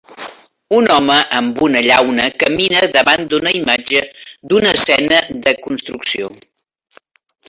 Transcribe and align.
Un 0.75 0.87
home 0.93 1.15
amb 1.39 1.59
una 1.65 1.83
llauna 1.87 2.23
camina 2.43 2.81
davant 2.95 3.29
d'una 3.33 3.53
imatge 3.59 4.01
d'una 4.53 4.71
escena 4.79 5.21
de 5.45 5.55
construcció. 5.67 6.31